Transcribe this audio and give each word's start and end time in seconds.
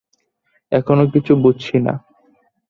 এখনো 0.71 1.03
কিছু 1.13 1.33
বুঝছি 1.35 1.75
না। 1.79 1.93